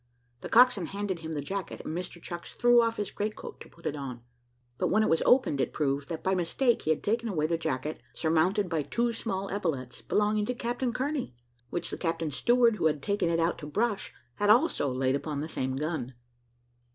[0.39, 3.69] The coxswain handed him the jacket, and Mr Chucks threw off his great coat to
[3.69, 4.23] put it on;
[4.79, 7.55] but when it was opened, it proved, that by mistake he had taken away the
[7.55, 11.35] jacket, surmounted by two small epaulets, belonging to Captain Kearney,
[11.69, 15.39] which the captain's steward, who had taken it out to brush, had also laid upon
[15.39, 16.15] the same gun.